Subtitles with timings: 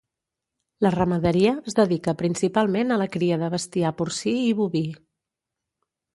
[0.85, 4.85] La ramaderia es dedica principalment a la cria de bestiar porcí i boví.